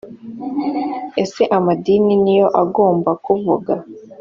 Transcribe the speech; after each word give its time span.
ese 1.23 1.43
amadini 1.57 2.13
ni 2.23 2.33
yo 2.39 2.47
agomba 2.63 3.09
kuvuga 3.25 3.73